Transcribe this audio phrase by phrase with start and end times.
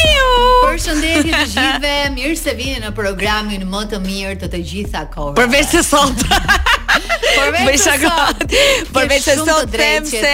[0.00, 0.26] Ciu.
[0.64, 5.36] Përshëndetje të gjithëve, mirë se vini në programin më të mirë të të gjitha kohëve.
[5.42, 6.68] Përveç se sot.
[7.30, 8.42] Por vetë sot.
[8.94, 10.30] Por vetë sot të them se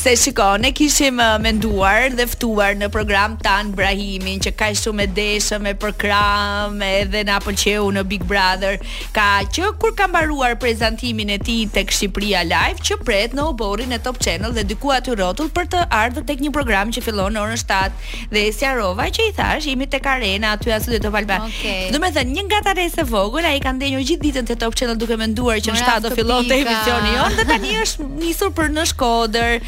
[0.00, 5.06] se shiko, ne kishim uh, menduar dhe ftuar në program tan Brahimin që ka shumë
[5.16, 8.80] deshëm e përkram edhe na pëlqeu në Big Brother.
[9.16, 13.94] Ka që kur ka mbaruar prezantimin e tij tek Shqipëria Live që pret në oborrin
[13.96, 17.34] e Top Channel dhe diku aty rrotull për të ardhur tek një program që fillon
[17.38, 21.12] në orën 7 dhe Sjarova që i thash, jemi tek Arena aty as do të
[21.14, 21.40] falba.
[21.50, 21.88] Okay.
[21.94, 25.75] Domethënë një gatarese vogël ai ka ndenjur gjithë ditën te Top Channel duke menduar që
[25.82, 29.58] ora 7 do fillon te emisioni jon dhe tani është nisur për në Shkodër.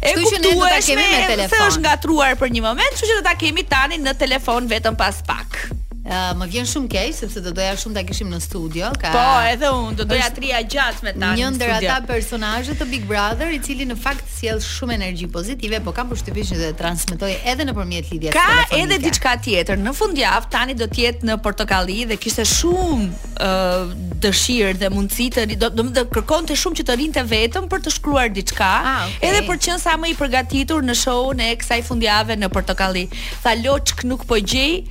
[0.00, 1.56] E kuptoj që ne do ta kemi me telefon.
[1.58, 4.98] Se është ngatruar për një moment, kështu që do ta kemi tani në telefon vetëm
[5.02, 5.60] pas pak.
[6.06, 8.92] Uh, më vjen shumë keq sepse do doja shumë ta kishim në studio.
[9.02, 11.40] Ka Po, edhe unë do doja të gjatë me Tani.
[11.40, 15.80] Një ndër ata personazhe të Big Brother, i cili në fakt sjell shumë energji pozitive,
[15.82, 18.68] po kam përshtypjen që e transmetoi edhe nëpërmjet lidhjes ka telefonike.
[18.70, 19.80] Ka edhe diçka tjetër.
[19.88, 23.08] Në fundjavë tani do të jetë në Portokalli dhe kishte shumë
[23.48, 23.90] uh,
[24.26, 28.30] dëshirë dhe mundësi të do, të kërkonte shumë që të rinte vetëm për të shkruar
[28.38, 29.32] diçka, ah, okay.
[29.32, 33.08] edhe për qenë sa më i përgatitur në show-un e kësaj fundjavë në Portokalli.
[33.42, 34.84] Tha Loçk nuk po gjej,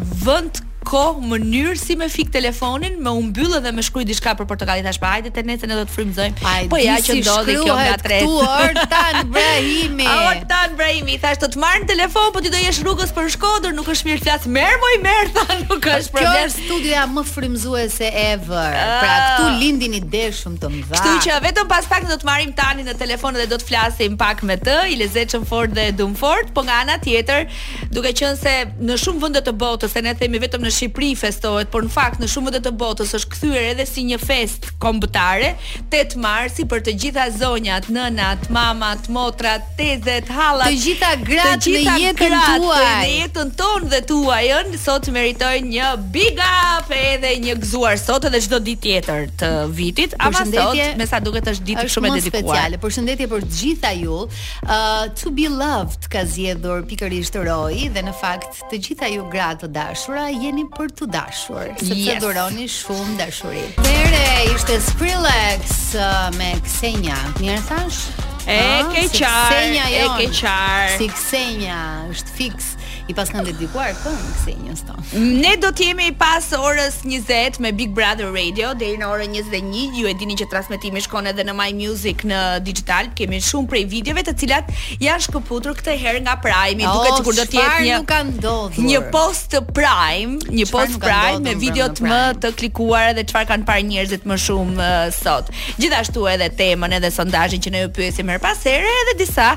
[0.00, 0.50] vont
[0.86, 4.84] kohë, mënyrë si më fik telefonin, më u mbyll dhe më shkruaj diçka për portokalli
[4.86, 4.98] tash.
[5.02, 6.36] Pa hajde te nesër ne do të frymzojmë.
[6.72, 8.20] Po ja që ndodhi kjo nga tre.
[8.24, 10.06] Tu Ortan Brahimi.
[10.12, 13.74] Ortan Brahimi, thash të të marr në telefon, po ti do jesh rrugës për Shkodër,
[13.76, 14.46] nuk është mirë flas.
[14.56, 16.32] Merr moj merr tha, nuk po është problem.
[16.32, 18.76] Kjo është studioja më frymzuese ever.
[19.02, 21.00] Pra këtu lindin ide shumë të mëdha.
[21.00, 24.14] Kështu që vetëm pas pak do të marrim Tani në telefon dhe do të flasim
[24.20, 27.48] pak me të, i lezetshëm fort dhe dum fort, po nga ana tjetër,
[27.92, 28.54] duke qenë se
[28.86, 32.20] në shumë vende të botës, se ne themi vetëm në Shqipëri festohet, por në fakt
[32.20, 35.54] në shumë vende të botës është kthyer edhe si një fest kombëtare,
[35.88, 40.68] 8 Marsi për të gjitha zonjat, nënat, mamat, motrat, tezet, hallat.
[40.68, 46.42] Të gjitha gratë në jetën tuaj, në jetën tonë dhe tuajën, sot meritojnë një big
[46.44, 49.50] up edhe një gëzuar sot edhe çdo ditë tjetër të
[49.80, 52.76] vitit, ama sot me sa duket është ditë shumë e dedikuar.
[52.84, 54.20] Përshëndetje për të gjitha ju.
[54.66, 59.54] Uh, to be loved ka zgjedhur pikërisht Roy dhe në fakt të gjitha ju gratë
[59.64, 62.18] të dashura jeni për të dashur, yes.
[62.22, 63.64] duroni shumë dashuri.
[63.86, 64.22] Tere
[64.52, 67.18] ishte Skrillex uh, me Xenia.
[67.40, 68.00] Mirë thash?
[68.46, 70.98] E ah, ke qartë, e ke qartë.
[71.02, 71.80] Si Xenia,
[72.14, 72.84] është fikse.
[73.06, 75.10] I pas kanë dedikuar këngë se një ston.
[75.42, 79.84] Ne do të jemi pas orës 20 me Big Brother Radio deri në orën 21.
[79.94, 83.12] Ju e dini që transmetimi shkon edhe në My Music në digital.
[83.16, 84.72] Kemi shumë prej videove të cilat
[85.02, 86.88] janë shkëputur këtë herë nga Prime.
[86.90, 91.54] Oh, Duket sikur do të jetë oh, një një post Prime, një post Prime me
[91.62, 95.54] videot më të klikuara dhe çfarë kanë parë njerëzit më shumë uh, sot.
[95.78, 99.52] Gjithashtu edhe temën edhe sondazhin që ne ju pyesim her pas here edhe disa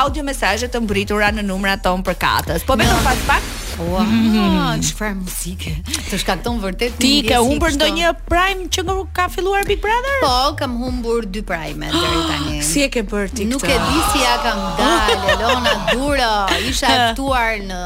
[0.00, 0.24] audio
[0.64, 2.64] të mbritura në numrat ton për katës.
[2.64, 3.42] Po me el fastback
[3.82, 4.04] Ua,
[4.84, 5.24] çfarë mhm.
[5.24, 5.72] muzike.
[6.06, 8.84] Të shkakton vërtet Ti ke humbur ndonjë prime që
[9.16, 10.20] ka filluar Big Brother?
[10.22, 12.60] Po, kam humbur dy prime deri tani.
[12.66, 13.50] Si e ke bërë ti këtë?
[13.50, 16.60] Nuk e di si ja kam dalë Elona Duro.
[16.70, 17.80] Isha ftuar në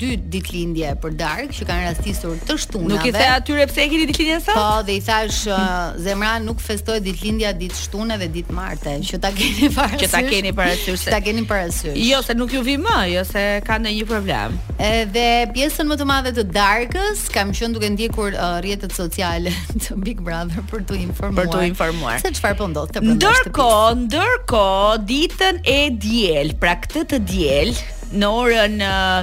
[0.00, 2.94] dy ditëlindje për Dark që kanë rastisur të shtunave.
[2.94, 4.54] Nuk i the atyre pse e keni ditëlindjen sot?
[4.56, 5.44] Po, dhe i thash
[6.06, 10.06] zemra nuk festohet ditëlindja ditë shtunë dhe ditë martë, që ta keni parasysh.
[10.06, 11.06] Që ta keni parasysh.
[11.12, 12.00] Ta keni parasysh.
[12.08, 14.56] Jo se nuk ju vi më, jo se ka ndonjë problem.
[14.76, 19.52] Edhe pjesën më të madhe të darkës kam qenë duke ndjekur uh, rrjetet sociale
[19.86, 21.38] të Big Brother për të informuar.
[21.42, 22.22] Për të informuar.
[22.24, 23.00] Se çfarë po ndodh.
[23.16, 27.74] Ndërkohë, ndërkohë ditën e diel, pra këtë të diel,
[28.14, 28.76] në orën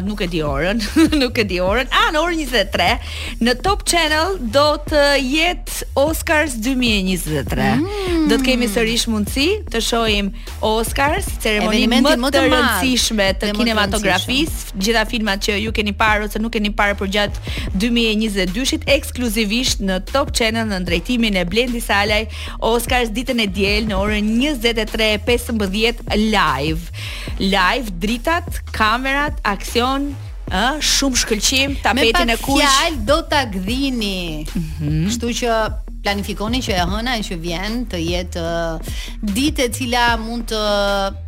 [0.05, 0.81] nuk e di orën,
[1.21, 1.87] nuk e di orën.
[1.93, 7.69] Ah, në orën 23 në Top Channel do të jetë Oscars 2023.
[7.79, 8.25] Mm.
[8.31, 10.31] Do të kemi sërish mundësi të shohim
[10.67, 16.41] Oscars, ceremoninë më, më të rëndësishme të kinematografisë, gjitha filmat që ju keni parë ose
[16.43, 22.25] nuk keni parë përgjatë 2022-shit ekskluzivisht në Top Channel në drejtimin e Blendi Salaj,
[22.73, 26.89] Oscars ditën e diel në orën 23:15 live
[27.39, 28.43] live, dritat,
[28.73, 30.09] kamerat, aksion,
[30.53, 32.59] ë, shumë shkëlqim, tapetin e kuq.
[32.61, 34.45] Me fjalë do ta gdhini.
[34.53, 35.05] Mm -hmm.
[35.09, 35.49] Kështu që
[36.03, 38.91] planifikoni që e hëna e që vjen të jetë uh,
[39.33, 40.61] ditë e cila mund të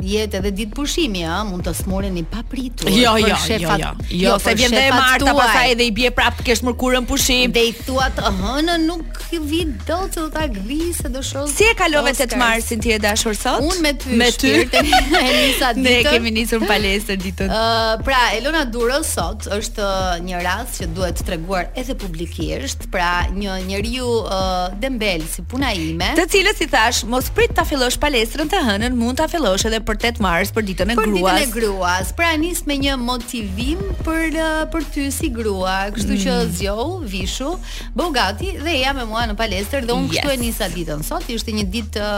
[0.10, 2.90] jetë edhe ditë pushimi, ëh, mund të smoreni një papritur.
[2.92, 4.20] Jo, jo, jo, shefat, jo, jo.
[4.26, 7.54] Jo, se vjen dhe e marta, pastaj edhe i bie prapë kesh mërkurën pushim.
[7.56, 11.48] Dhe i thua të hëna nuk vi dot të ta agri, se do shoh.
[11.52, 13.64] Si e kalove tet marsin ti e dashur sot?
[13.68, 14.14] Unë me ty.
[14.20, 14.54] Me ty.
[14.60, 15.84] e nisa ditën.
[15.84, 17.50] Ne kemi nisur në palestër ditën.
[17.52, 22.88] Ëh, uh, pra Elona Duro sot është uh, një rast që duhet treguar edhe publikisht,
[22.94, 26.12] pra një njeriu uh, Dembel si puna ime.
[26.18, 29.80] Të cilës i thash, mos prit ta fillosh palestrën të hënën, mund ta fillosh edhe
[29.88, 31.26] për 8 mars për ditën e për gruas.
[31.26, 32.14] Për ditën e gruas.
[32.20, 34.40] Pra nis me një motivim për
[34.74, 36.24] për ty si grua, kështu mm.
[36.26, 37.52] që zgjoj, vishu,
[37.98, 40.18] bëu gati dhe ja me mua në palestër dhe unë yes.
[40.20, 41.06] kështu e nisa ditën.
[41.12, 42.10] Sot ishte një ditë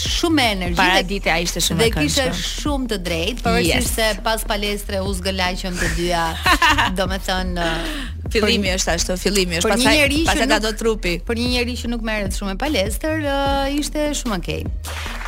[0.00, 0.78] shumë energjike.
[0.80, 3.90] Para dite ai ishte shumë dhe kishte shumë të drejtë, por yes.
[3.98, 6.24] se pas palestre u zgëlaqëm të dyja,
[6.98, 7.68] domethënë
[8.30, 9.96] Fillimi është ashtu, fillimi është pastaj
[10.28, 11.16] pastaj ka do trupi.
[11.30, 15.18] Për një njerëz që nuk merret shumë me palestër, uh, ishte shumë okay.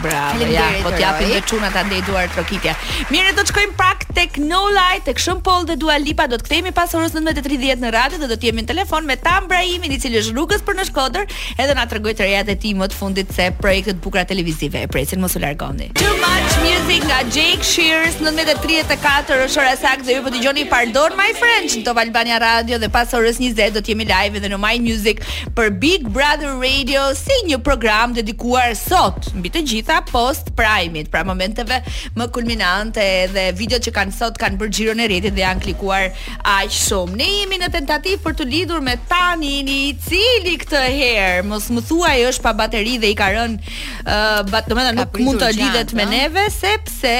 [0.00, 2.72] Bravo, ja, po t'japin dhe quna ta dejduar të rokitja.
[3.12, 6.38] Mire, do të shkojmë prak tek No Light, tek shumë Pol dhe Dua Lipa, do
[6.40, 9.92] të kthejmi pas orës 19.30 në radio dhe do t'jemi në telefon me Tam Brahimin
[9.94, 11.28] i cilë është rrugës për në shkoder
[11.64, 14.82] edhe nga të rëgoj të rejat e ti më të fundit se projektet bukra televizive
[14.82, 15.90] e presin mos u largoni.
[16.00, 20.66] Too much music nga Jake Shears, 19.34 është ora sak dhe ju po t'i gjoni
[20.70, 24.52] pardon my friends në Top Albania Radio dhe pas orës 20 do t'jemi live edhe
[24.54, 25.22] në My Music
[25.56, 27.08] për Big Brother Radio
[27.44, 31.80] një program dedikuar sot, mbi të gjithë gjitha post primit pra momenteve
[32.16, 36.06] më kulminante Dhe videot që kanë sot kanë bërë xhiron e rrjetit dhe janë klikuar
[36.54, 37.16] aq shumë.
[37.20, 41.84] Ne jemi në tentativë për të lidhur me tani i cili këtë herë mos më
[41.88, 46.06] thuaj është pa bateri dhe i ka rënë, uh, domethënë nuk mund të lidhet me
[46.10, 47.14] neve sepse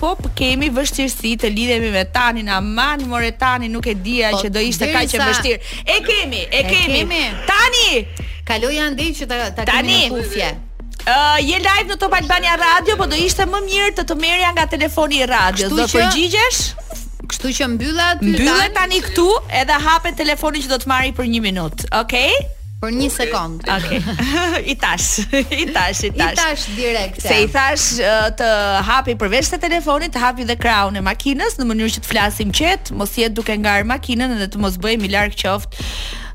[0.00, 4.42] po, po kemi vështirësi të lidhemi me tani aman more tani nuk e dia po,
[4.44, 5.74] që do ishte kaq e vështirë.
[5.84, 7.00] E kemi, e kemi.
[7.00, 7.24] E kemi.
[7.48, 10.54] Tani Kaloja ndih që ta ta kemi në kufje.
[11.06, 14.48] Uh, je live në Top Albania Radio, po do ishte më mirë të të merja
[14.56, 15.70] nga telefoni i radios.
[15.70, 16.58] Do përgjigjesh?
[17.30, 18.32] Kështu që mbylla aty.
[18.34, 19.26] Mbyllë tani këtu,
[19.60, 22.34] edhe hapet telefonin që do të marri për 1 minutë, okay?
[22.82, 23.12] Për 1 okay.
[23.20, 23.76] sekondë.
[23.76, 24.26] Okay.
[24.74, 25.12] I tash,
[25.46, 26.34] i tash, i tash.
[26.34, 27.22] I tash direkt.
[27.22, 28.50] Se i thash eh, të
[28.90, 32.50] hapi përveç të telefonit, të hapi dhe krahun e makinës në mënyrë që të flasim
[32.54, 35.86] qet, mos jetë duke ngar makinën dhe të mos bëjmë i larg qoftë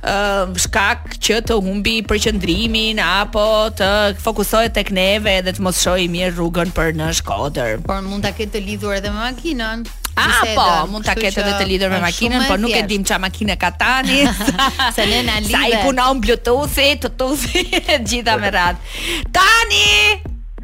[0.01, 3.43] shkak që të humbi përqendrimin apo
[3.77, 3.89] të
[4.23, 7.81] fokusohet tek neve dhe të mos shohë mirë rrugën për në Shkodër.
[7.85, 9.85] Por mund ta ketë të lidhur edhe me makinën.
[10.11, 13.05] A, ah, po, mund ta ketë edhe të lidhur me makinën, por nuk e dim
[13.07, 14.25] çfarë makine ka tani.
[14.95, 15.53] se ne na lidhet.
[15.53, 17.31] Sa i punon Bluetooth-i, të
[18.09, 19.23] gjitha me radhë.
[19.35, 19.87] Tani,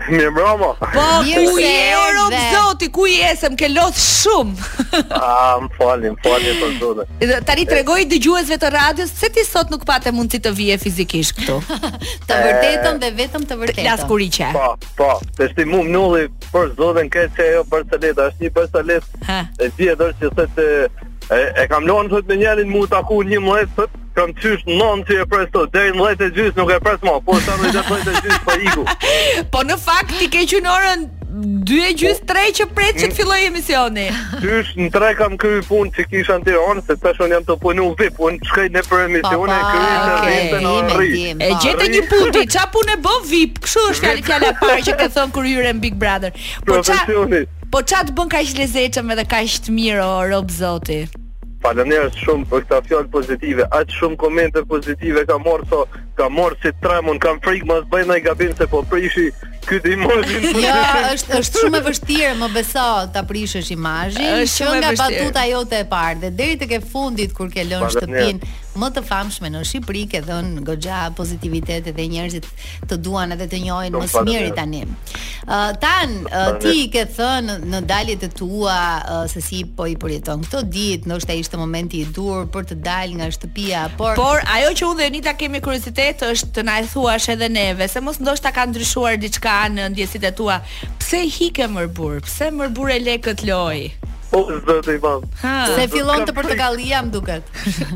[0.09, 0.89] Mi e mbrama Po,
[1.51, 4.67] ku je o zoti, ku jesëm, se më ke lodhë shumë
[5.27, 5.31] A,
[5.63, 9.71] më falim, më falim për zote Tari të regoj dë të radios Se ti sot
[9.73, 11.57] nuk pate mundësi të vije fizikisht këtu
[12.29, 15.81] Të vërtetëm dhe vetëm të vërtetëm Las kur i qe Po, po, të shti mu
[15.83, 16.23] më nulli
[16.53, 19.39] për zote në këtë që e jo për së letë është një për të letë
[19.65, 20.65] E ti e dërë që sot
[21.57, 24.77] E, kam lonë të të njerin mu të aku një mëhet të kam qysh në
[24.79, 27.35] nëmë që e presë të, dhe në lejtë e gjysh nuk e presë ma, po
[27.37, 28.85] sa sanë dhe në lejtë e gjysh pa po iku.
[29.53, 31.03] Po në fakt ti ke që në orën
[31.69, 34.05] 2 e gjysh 3 që pretë që të filloj emisioni.
[34.43, 37.35] Qysh në 3 kam kërë i punë që kisha në të onë, se të shonë
[37.37, 40.49] jam të punu vip, vipë, unë që në për emisioni e kërë i të rinë
[40.53, 41.11] të në rri.
[41.51, 44.81] E gjete një puti, qa punë e bo vip, këshu është fjallë kjallë e parë
[44.89, 46.41] që ka thonë kërë jure në Big Brother.
[46.65, 47.05] Po qa
[47.77, 50.99] po të bën ka ishtë lezeqëm edhe ka ishtë mirë o robë zoti?
[51.63, 55.79] Falemnerës shumë për këta fjallë pozitive atë shumë komente pozitive Ka morë so,
[56.17, 59.29] ka morë si tramon Kam frikë, ma së bëjnë e gabinë Se po prishi
[59.65, 62.85] këtë imajin Ja, jo, është, është shumë e vështirë Më besa
[63.17, 67.51] të prishësh imajin Shumë e vështirë jote e parë, dhe e vështirë ke e kur
[67.55, 68.45] ke lënë shtëpin,
[68.77, 72.47] më të famshme në Shqipëri ke dhënë goxha pozitivitet edhe njerëzit
[72.89, 74.83] të duan edhe të njohin më së miri tani.
[75.43, 76.13] Ë tan
[76.63, 78.77] ti ke thënë në daljet e tua
[79.31, 83.19] se si po i përjeton këto ditë, ndoshta ishte momenti i dur për të dalë
[83.19, 86.87] nga shtëpia, por por ajo që unë dhe Anita kemi kuriozitet është të na e
[86.91, 90.59] thuash edhe neve, se mos ndoshta ka ndryshuar diçka në ndjesitë tua.
[91.01, 91.23] Pse
[91.57, 92.19] ke mërbur?
[92.27, 94.06] Pse mërbur e lekët lojë?
[94.37, 95.23] O po, zot i vën.
[95.75, 97.47] Se fillon të portokallia më duket.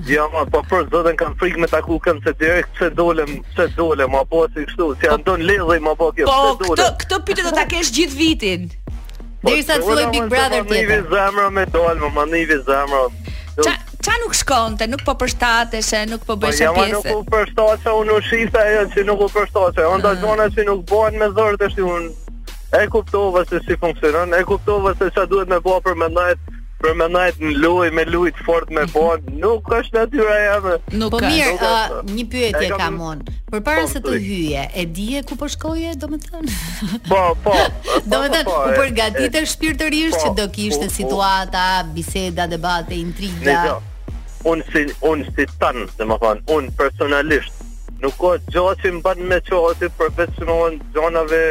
[0.09, 3.67] Jo, ja, po për zotën kam frikë me taku kënd se direkt se dolem, se
[3.77, 6.29] dolem apo si kështu, se ja ndon lëdhë më apo kjo.
[6.29, 8.69] Po, këtë këtë pyetë do ta kesh gjithë vitin.
[8.71, 10.89] Po, Derisa të filloj Big Brother po, tjetër.
[10.89, 13.05] Nivi zemra me dol, më mani vi zemra.
[13.61, 16.73] Ça ça nuk shkonte, nuk po përshtatesh, nuk po bësh pjesë.
[16.73, 19.91] Po jam nuk po përshtatesh, unë shisa ajo që nuk po përshtatesh.
[19.97, 20.55] Ëndaj zona ah.
[20.57, 22.09] që nuk bën me dhërtësh ti unë
[22.73, 26.39] e kuptova se si funksionon, e kuptova se sa duhet me bo për mendajt,
[26.81, 29.35] për mendajt në luj, me lujt fort me bo, mhm.
[29.43, 33.35] nuk është natyra jave Nuk, po mirë, uh, një pyetje kam, kam unë,
[33.67, 37.55] për se të po, hyje, e dije ku po shkoje, do Po, po.
[38.13, 43.49] do po, po u përgatit po, e, shpirtërisht që do kishte situata, biseda, debate, intriga?
[43.51, 43.79] Një,
[44.41, 47.60] Unë si, un si tanë, dhe më thënë, unë personalisht,
[48.01, 51.41] nuk ka gjatë që më banë me qatë profesionalën gjonave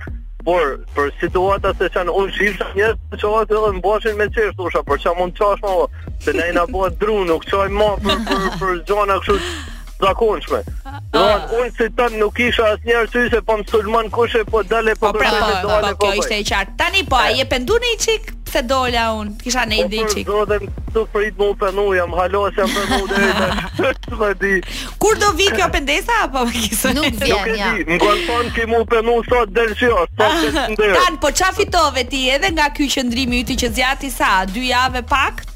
[0.41, 4.65] Por, për situatat se qanë, unë shifësha njështë të qatë edhe më bashin me qeshtë,
[4.69, 8.49] usha, për që mund qashë më, se nejna bëhet dru, nuk qaj ma për, për,
[8.63, 9.53] për, gjona kështë
[10.01, 10.63] zakonshme.
[11.11, 14.45] Doan, uh, unë si tëmë nuk isha asë një arsy se po më sulman kushe,
[14.47, 16.75] po dale, po përshme po, pra, po, po, po, kjo ishte e qartë.
[16.79, 17.41] Tani po, a eh.
[17.41, 20.31] je pëndu një qik, se dola unë, kisha në po indi qik.
[20.31, 24.41] Po, përdo dhe më pritë më u pënu, jam halo se jam pënu dhe e
[24.45, 24.55] di.
[25.03, 26.95] Kur do vi kjo pëndesa, apo më kisë?
[27.01, 27.73] Nuk vjen, ja.
[27.75, 30.29] Nuk e di, më kanë thonë ki më u pënu sot dhe në sot të
[30.31, 30.97] ah, shëndërë.
[31.03, 35.03] Tanë, po qa fitove ti edhe nga kjo qëndrimi yti që zjati sa, dy jave
[35.11, 35.50] pakt?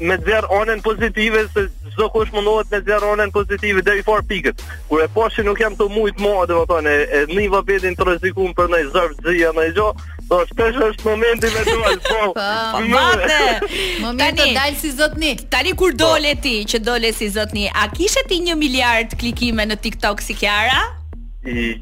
[0.00, 4.62] me zer onen pozitive se çdo kush mundohet me zer onen pozitive deri far pikët.
[4.88, 7.96] Kur e poshi nuk jam të shumë mua, do të thonë, e, e ndi vapetin
[7.98, 9.88] të rrezikum për ndaj zarf zia më gjò.
[10.30, 12.20] Do shpesh është momenti me dual, po.
[12.94, 13.42] Mate.
[14.06, 15.34] Momenti të dal si zotni.
[15.52, 19.78] Tani kur dole ti, që dole si zotni, a kishe ti 1 miliard klikime në
[19.86, 20.99] TikTok si Kiara?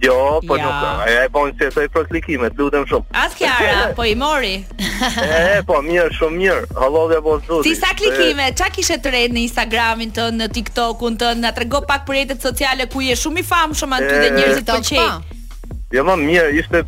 [0.05, 0.63] Jo, po ja.
[0.65, 0.75] nuk.
[1.07, 1.23] Ja.
[1.25, 3.09] e bën se të i proklikime, të lutem shumë.
[3.19, 4.61] As kjara, po i mori.
[5.25, 6.69] e, po, mirë, shumë mirë.
[6.79, 7.35] Hallo dhe po
[7.67, 11.83] Si sa klikime, qa kishe të red në Instagramin të, në TikTokun të, në trego
[11.89, 15.37] pak për rejtet sociale, ku je shumë i famë shumë antë dhe njërëzit të qejtë.
[15.97, 16.85] Jo, ma mirë, ishte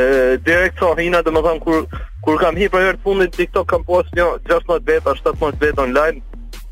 [0.00, 0.02] e,
[0.48, 1.84] direkt sa hina, dhe më thamë, kur,
[2.24, 5.84] kur kam hi për herë të fundit TikTok, kam posë një 16 beta, 17 beta
[5.84, 6.24] online,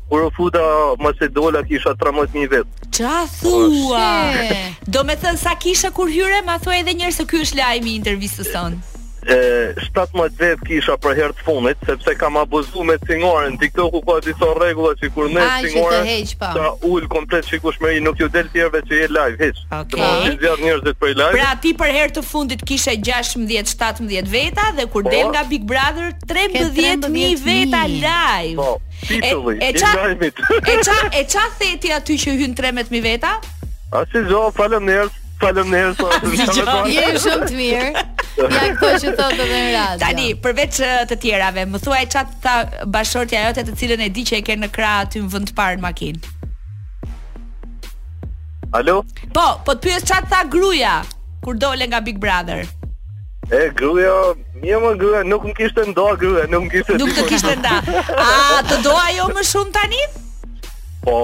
[0.09, 0.59] Kur u futa
[0.99, 2.67] mos e dola kisha 13000 vet.
[2.91, 3.97] Ça thua?
[4.01, 7.61] Oh, Do me thën sa kisha kur hyre, ma thua edhe një se ky është
[7.61, 8.79] lajmi i intervistës son
[9.85, 13.85] shtatë më dhevë kisha për herë të fundit sepse kam abuzu me cingoren, të këto
[13.93, 15.13] ku ka disa regullat që po.
[15.15, 19.07] kur me cingoren, ta ullë komplet që i kush nuk ju del tjerëve që je
[19.15, 19.57] live, heç.
[19.67, 20.35] Okay.
[20.39, 21.31] Të të live.
[21.39, 25.09] Pra ti për herë të fundit kisha 16-17 veta, dhe kur po.
[25.13, 28.57] del nga Big Brother, 13.000 veta live.
[28.57, 30.31] Po, e qa e,
[30.73, 30.79] e,
[31.21, 32.73] e, qa theti aty që hynë tre
[33.11, 33.35] veta?
[33.91, 38.07] A si zho, falem njerës, falem njerës, falem njerës, të mirë
[38.39, 38.47] Ja
[38.79, 40.01] këto që edhe në radio.
[40.01, 40.77] Tani, përveç
[41.11, 42.53] të tjerave, më thuaj çat tha
[42.93, 45.55] bashortja jote të cilën e di që e ke në krah aty në vend të
[45.57, 46.35] parë makinë.
[48.79, 48.99] Alo?
[49.35, 50.99] Po, po të pyes çat tha gruaja
[51.43, 52.63] kur dole nga Big Brother.
[53.49, 54.13] E, gruja,
[54.61, 54.91] mje më
[55.25, 57.75] nuk më kishtë nda gruja, nuk më Nuk të kishtë nda.
[58.15, 58.29] A,
[58.69, 60.05] të doa jo më shumë tani?
[61.01, 61.17] Po,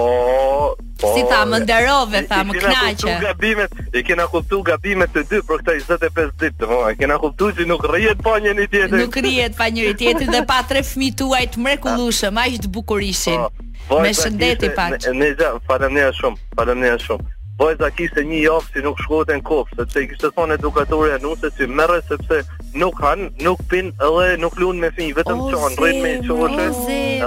[0.96, 3.04] Po, si tha, më nderove, tha, më knaqe.
[3.04, 7.50] Kena gabimet, e kena kuptu gabimet të dy për këta 25 ditë, domethënë, kena kuptu
[7.58, 9.02] që nuk rrihet pa njëri tjetrin.
[9.04, 13.04] Nuk rrihet pa njëri tjetrin dhe pa tre fëmijë tuaj të mrekullueshëm, aq të bukur
[13.10, 13.44] ishin.
[13.92, 14.96] Po, me shëndeti pak.
[15.20, 17.34] Ne, ja, faleminderit shumë, faleminderit shumë.
[17.60, 21.14] Po za kishte një javë si nuk shkohet në kopë, sepse i kishte thonë edukatori
[21.24, 22.42] nuse si merre sepse
[22.76, 27.24] nuk han, nuk pin dhe nuk luan me fëmijë, vetëm çon, rrin me çoshe.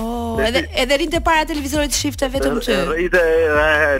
[0.00, 2.76] Oh, edhe edhe rinte para televizorit shifte vetëm ty.
[2.94, 3.22] Rinte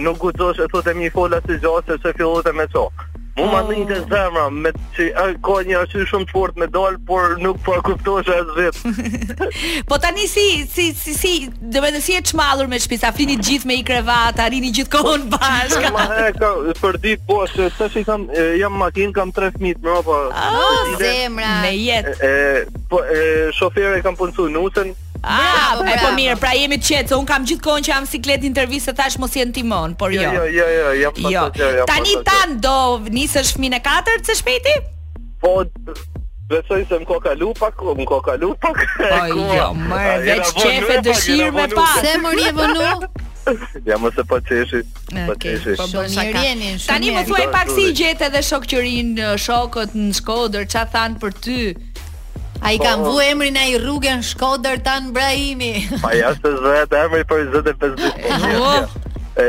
[0.04, 2.14] nuk gutosh, thotë më fola si gjatë se
[2.48, 2.88] se me të
[3.36, 3.52] Mu oh.
[3.52, 5.04] ma dhinte zemra, me që
[5.46, 9.38] ka një ashtu shumë të fort me dal por nuk po kuptosh e asë vetë.
[9.88, 11.30] po tani si, si, si, si,
[11.62, 14.92] dhe me dhe si e qmalur me shpisa, flini gjithë me i krevat, arini gjithë
[14.96, 15.92] kohën bashka.
[15.94, 16.50] ma he, ka,
[16.82, 20.18] për ditë, po, se të që kam, e, jam makinë, kam tre fmit me ma
[20.50, 21.54] Oh, zemra.
[21.62, 22.32] Me jetë.
[22.90, 23.22] Po, e,
[23.60, 24.92] shofere kam punësu në usën,
[25.22, 28.94] Ah, po po mirë, pra jemi të qetë, un kam gjithkohon që jam siklet intervistë
[28.96, 30.22] tash mos jeni timon, por jo.
[30.24, 31.42] Jo, jo, jo, jo, jam pa jo.
[31.58, 32.76] të jo, Tani tan do
[33.12, 34.78] nisësh fmin e katërt së shpejti?
[35.42, 35.60] Po
[36.50, 40.48] Besoj se më ko ka lupak, më ko ka lupak O po, jo, mërë veç
[40.58, 42.88] çefe dëshirë me pak Se më rje vënu?
[43.86, 44.80] Ja më se pëtëshi
[46.86, 48.82] Tani më thuaj pak si gjete dhe shokë
[49.42, 51.56] shokët në shkodër Qa thanë për ty?
[52.62, 53.10] A i kam po.
[53.12, 55.70] vu emri në i rrugën shkoder të në braimi
[56.02, 57.90] Pa jashtë të zëhet emri për i zëtë po,
[58.30, 58.72] po.
[59.40, 59.46] e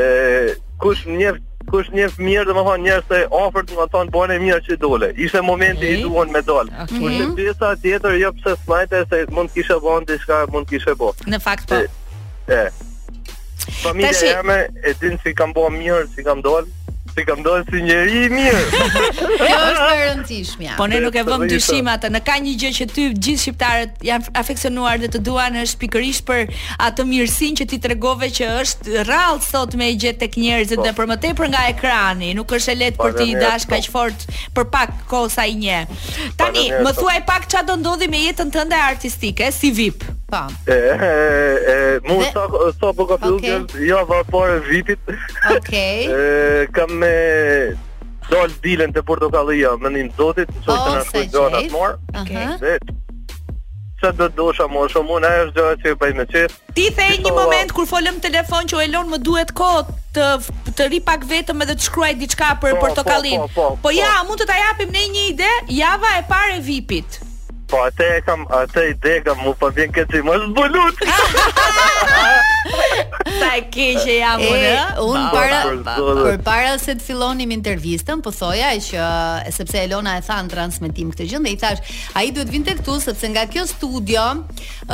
[0.80, 4.40] Kush njëfë Kush njëfë mirë dhe më thonë njerës të ofërt më thonë bërën e
[4.42, 5.06] mirë që dole.
[5.24, 9.52] Ishe momenti i duon me dole Kush të pisa tjetër jo pëse smajte se mund
[9.56, 11.80] kishe bërën të shka mund kishe bërën Në fakt po
[12.52, 12.60] E
[13.82, 16.68] Familja e me e dinë si kam bërën mirë si kam dole
[17.12, 18.60] Ti kam dhënë si njëri i mirë.
[19.42, 20.68] Kjo është e rëndësishme.
[20.78, 22.08] Po ne nuk e vëmë dyshim atë.
[22.14, 26.24] Në ka një gjë që ty gjithë shqiptarët janë afeksionuar dhe të duan është pikërisht
[26.30, 26.54] për
[26.88, 30.86] atë mirësinë që ti tregove që është rrallë sot me gjë tek njerëzit po.
[30.88, 33.98] dhe për më tepër nga ekrani, nuk është e lehtë për ti dash kaq po.
[33.98, 34.26] fort
[34.56, 35.82] për pak kohë sa i nje.
[36.40, 36.96] Tani, më po.
[37.02, 40.10] thuaj pak ç'a do ndodhi me jetën tënde artistike si VIP.
[40.32, 40.46] Po.
[40.66, 41.10] E, e,
[41.68, 42.48] e, mu sa,
[42.80, 43.60] sa po ka fillu okay.
[43.84, 45.00] jo dhe pare vitit.
[45.60, 46.08] Okej.
[46.08, 46.24] E
[46.72, 47.08] kam me
[48.32, 51.82] dollë dilen të portokallia më një zotit, që ose në shkuj gjona të
[52.22, 52.48] Okej.
[52.56, 52.72] Sa Dhe,
[54.00, 56.56] që do të dosha më shumë, unë e është gjona që i me qëtë.
[56.78, 59.84] Ti the një po- moment, kur folëm telefon që Elon më duhet kohë
[60.16, 60.30] të
[60.80, 63.44] të ri pak vetëm edhe të shkruaj diçka për po, po, portokallin.
[63.54, 66.96] Po, ja, mund të ta japim ne një ide, java e parë e vip
[67.72, 71.06] Po, atë e kam, atë i dega mu, pa vjen këtë i më zbulut.
[73.40, 75.00] Sa e keqe jam unë.
[75.02, 79.06] Un para për para se të fillonim intervistën, po thoja që
[79.56, 82.96] sepse Elona e tha në transmetim këtë gjë, dhe i thash, ai duhet vinte këtu
[83.02, 84.24] sepse nga kjo studio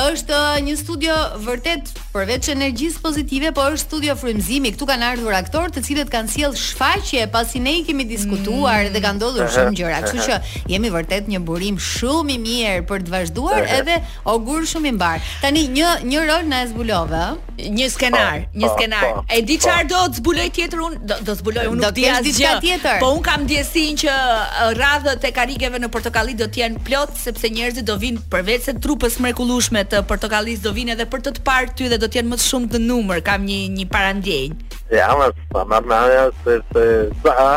[0.08, 4.72] është një studio vërtet përveç energjisë pozitive, po është studio frymëzimi.
[4.76, 8.92] Këtu kanë ardhur aktorë të cilët kanë sjell shfaqje pasi ne i kemi diskutuar mm.
[8.96, 10.00] dhe kanë ndodhur shumë gjëra.
[10.06, 10.40] Kështu që
[10.74, 15.24] jemi vërtet një burim shumë i mirë për të vazhduar edhe ogur shumë i mbar.
[15.42, 17.57] Tani një një rol na e zbulove, ëh?
[17.62, 19.02] një skenar, pa, një skenar.
[19.02, 21.90] Pa, pa, e di çfarë do të zbuloj tjetër unë, do, do zbuloj unë do
[21.96, 23.00] të diçka tjetër.
[23.02, 24.14] Po un kam ndjesinë që
[24.78, 28.76] radhët e karikeve në portokalli do të jenë plot sepse njerëzit do vinë përveç se
[28.84, 32.20] trupës mrekullueshme të portokallis do vinë edhe për të të parë ty dhe do të
[32.22, 34.54] jenë më të shumë të numër, kam një një parandjenj.
[34.94, 36.00] Ja, ma, ma, ma, ma,
[36.30, 36.88] ma,
[37.24, 37.50] ma,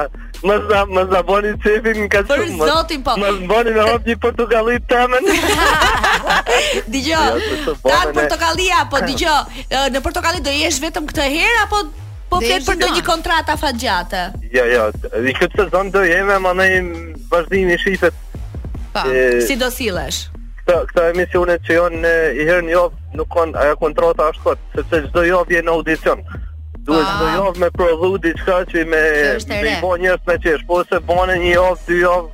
[0.47, 3.15] më sa më sa bani çefin Për zotin po.
[3.21, 5.29] Më bani me hap një portokalli tamën.
[6.93, 7.09] dëgjoj.
[7.09, 9.65] Ja, tak portokallia, po dëgjoj.
[9.93, 11.83] Në portokalli do jesh vetëm këtë herë apo
[12.31, 14.23] po ke për ndonjë kontratë afatgjate?
[14.55, 14.85] Jo, jo.
[15.21, 16.69] Në këtë sezon do jemi më në
[17.31, 18.15] vazhdimi shifet.
[18.91, 19.05] Pa,
[19.45, 20.25] si do sillesh?
[20.61, 24.65] Këta, këta emisionet që janë i herë një javë nuk kanë aja kontrata ashtë kotë,
[24.79, 26.21] sepse çdo javë jenë audicion
[26.85, 29.01] duhet të jov me prodhu diçka që me
[29.49, 32.25] me i bën me çesh, po se bënë një jov, dy jov.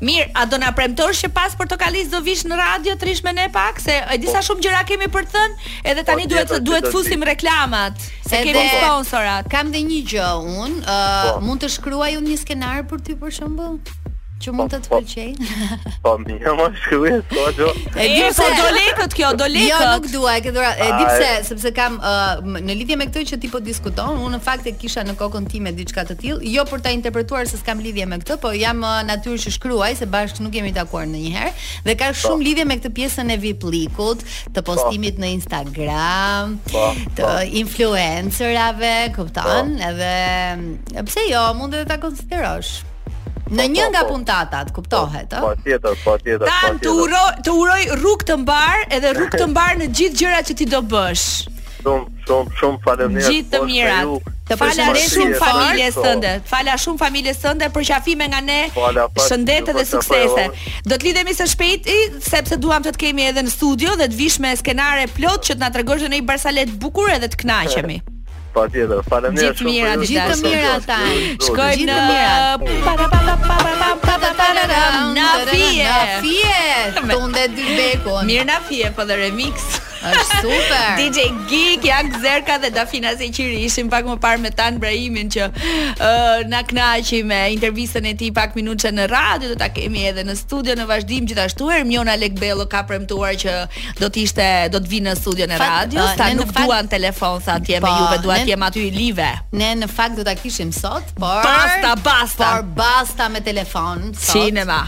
[0.00, 3.48] Mirë, a do na premtosh që pas portokalis do vish në radio trish me ne
[3.50, 4.44] pak se e disa po.
[4.48, 8.38] shumë gjëra kemi për të thënë, edhe tani po, duhet të duhet fusim reklamat se
[8.38, 9.50] edhe, kemi sponsorat.
[9.50, 10.30] Kam dhe një gjë
[10.62, 11.40] un, po.
[11.46, 13.80] mund të shkruaj unë një skenar për ty për shembull?
[14.42, 15.00] Që mund të të po, po.
[15.02, 15.98] pëlqej.
[16.04, 17.68] Po mirë, më shkruaj sado.
[17.94, 19.70] Po, e di se do lekët kjo, do lekët.
[19.70, 23.22] Jo, nuk dua, e dora, E di pse, sepse kam uh, në lidhje me këtë
[23.32, 26.50] që ti po diskuton, unë në fakt e kisha në kokën time diçka të tillë,
[26.56, 29.92] jo për ta interpretuar se s'kam lidhje me këtë, po jam uh, natyrë që shkruaj
[30.00, 34.26] se bashkë nuk jemi takuar ndonjëherë dhe ka shumë lidhje me këtë pjesën e viplikut,
[34.56, 36.58] të postimit në Instagram,
[37.18, 39.76] të influencerave, kupton?
[39.92, 42.80] Edhe pse jo, mund të ta konsiderosh.
[43.50, 44.08] Në një po, nga po.
[44.14, 45.40] puntatat, kuptohet, po, ëh.
[45.40, 46.46] Po tjetër, po tjetër.
[46.46, 50.56] Ta turo, të uroj rrugë të mbar, edhe rrugë të mbar në gjithë gjërat që
[50.62, 51.26] ti do bësh.
[51.82, 53.26] Shumë, shumë, shumë faleminderit.
[53.26, 54.30] Gjithë të mirat.
[54.52, 56.32] Të fala shumë familjes tënde.
[56.44, 58.60] Të fala shumë familjes tënde për qafime nga ne.
[59.26, 60.46] Shëndet dhe suksese.
[60.86, 64.18] Do të lidhemi së shpejti sepse duam të të kemi edhe në studio dhe të
[64.22, 67.40] vish me skenare plot që të na tregosh se një i Barsalet bukur edhe të
[67.42, 68.00] kënaqemi.
[68.52, 69.00] Patjetër.
[69.08, 69.74] Faleminderit shumë.
[69.74, 71.00] Gjithë mirë, gjithë mirë ata.
[71.46, 71.86] Shkojmë
[75.12, 76.82] në Na fie, na fie.
[77.10, 78.26] Tunde dy bekon.
[78.28, 79.70] Mirë na fie po remix.
[80.02, 80.94] Është super.
[80.98, 85.46] DJ Geek, Jan Zerka dhe Dafina Seqiri ishin pak më parë me Tan Ibrahimin që
[85.46, 90.02] ë uh, na kënaqi me intervistën e tij pak minutësh në radio, do ta kemi
[90.10, 91.70] edhe në studio në vazhdim gjithashtu.
[91.78, 93.54] Ermion Alek Bello ka premtuar që
[94.00, 97.38] do të ishte, do të vinë në studio në radio, ta jo, nuk duan telefon
[97.44, 99.30] sa atje me po, juve, dua të jem aty i live.
[99.58, 102.48] Ne në fakt do ta kishim sot, por basta, basta.
[102.56, 104.10] Por basta me telefon.
[104.16, 104.34] Sot.
[104.34, 104.82] Cinema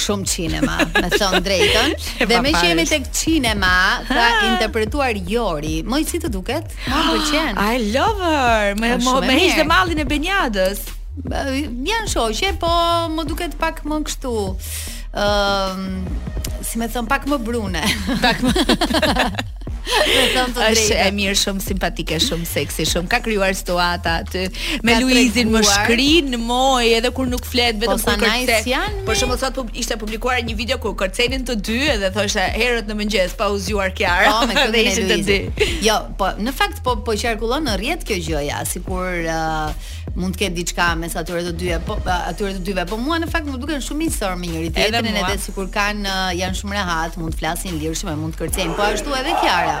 [0.00, 1.94] shumë cinema, me thonë drejtën.
[2.30, 3.72] dhe me që jemi tek cinema,
[4.08, 4.40] ka pra ah.
[4.54, 5.80] interpretuar Jori.
[5.86, 6.72] Moj, si të duket?
[6.86, 7.60] Më ah, pëlqen.
[7.60, 8.74] I love her!
[8.80, 10.86] Me, ah, mo, me hish dhe malin e benjadës.
[11.28, 11.44] Më
[11.92, 12.72] janë po
[13.18, 14.34] më duket pak më kështu.
[15.22, 15.88] Ëm,
[16.64, 17.84] si më thon pak më brune.
[18.22, 19.50] Pak më.
[19.82, 24.44] Është e mirë, shumë simpatike, shumë seksi, shumë ka krijuar situata aty
[24.88, 28.46] me Luizin më shkrin në moj edhe kur nuk flet vetëm po kërcen.
[28.46, 32.44] Nice për shembull sot pub, ishte publikuar një video ku kërcenin të dy edhe thoshte
[32.54, 34.36] herët në mëngjes pa u zgjuar Kiara.
[34.38, 35.40] Po me këtë ishin të dy.
[35.88, 39.74] Jo, po në fakt po po qarkullon në rrjet kjo gjë ja, sikur uh,
[40.14, 43.30] mund të ketë diçka mes atyre të dyve, po atyre të dyve, po mua në
[43.32, 46.78] fakt më duken shumë i sër me njëri tjetrin edhe, edhe sikur kanë janë shumë
[46.78, 49.71] rehat, mund të flasin lirshëm, mund të kërcejnë, po ashtu edhe Kiara.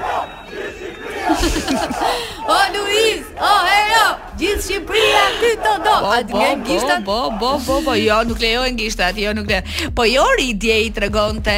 [2.48, 3.26] Olha o Luiz!
[3.36, 4.31] Oh, oh.
[4.40, 5.94] Gjithë Shqipëria ty të do.
[6.10, 7.02] A të ngjen gishtat?
[7.06, 9.58] Po, po, po, po, jo, nuk lejohen gishtat, jo nuk le.
[9.98, 11.52] Po jo ri dje i tregonte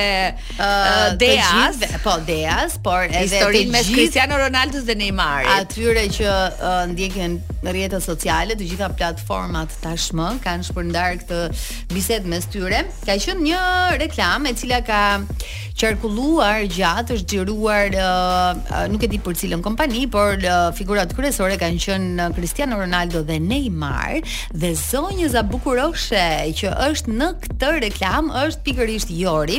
[1.20, 5.50] Deas, po Deas, por edhe historinë me Cristiano Ronaldo dhe Neymarit.
[5.54, 6.36] Atyre që
[6.90, 11.42] ndjekin në rrjetet sociale, të gjitha platformat tashmë kanë shpërndar këtë
[11.94, 12.82] bisedë mes tyre.
[13.06, 13.62] Ka qenë një
[14.02, 15.00] reklam e cila ka
[15.78, 17.96] qarkulluar gjatë, është xhiruar,
[18.92, 20.42] nuk e di për cilën kompani, por
[20.76, 24.16] figurat kryesore kanë qenë Cristiano Cristiano Ronaldo dhe Neymar
[24.60, 26.28] dhe zonjë za bukuroshe
[26.60, 29.58] që është në këtë reklam është pikërisht Jori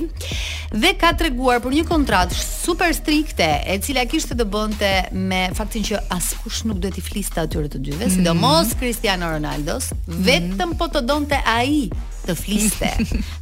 [0.73, 4.89] dhe ka të reguar për një kontrat super strikte e cila kishtë të bënte
[5.29, 8.15] me faktin që askush nuk do t'i flista atyre të dyve mm -hmm.
[8.17, 8.81] sidomos mhm.
[8.81, 9.77] Cristiano Ronaldo
[10.09, 10.77] vetëm mm -hmm.
[10.81, 11.79] po të donte a i
[12.25, 12.89] të fliste.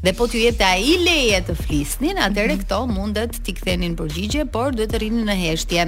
[0.04, 4.74] Dhe po t'ju jepte ai leje të flisnin, atëherë këto mundet t'i kthenin përgjigje, por
[4.76, 5.86] duhet të rrinin në heshtje.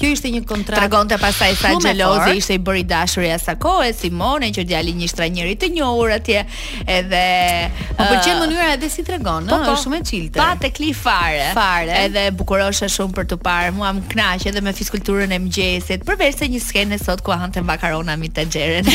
[0.00, 0.82] Kjo ishte një kontratë.
[0.84, 5.70] Tregonte pastaj sa xheloze ishte i bëri dashuri asakoe Simone që djali një shtranjeri të
[5.76, 6.42] njohur atje,
[6.84, 7.24] edhe
[7.70, 9.76] më po, pëlqen mënyra edhe si tregon, po, ëh, po.
[9.76, 10.38] është shumë e çiltë.
[10.40, 11.46] Pa te kli fare.
[11.56, 12.00] Fare.
[12.08, 13.74] Edhe bukurosha shumë për të parë.
[13.78, 16.04] Mua më kënaq edhe me fizikulturën e mëngjesit.
[16.08, 18.84] Përveç se një skenë sot ku hante makarona mi të xherën.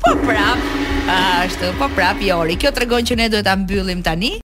[0.00, 0.62] Po prap,
[1.42, 4.34] ashtu, po prapë jori kjo tregon që ne duhet ta mbyllim tani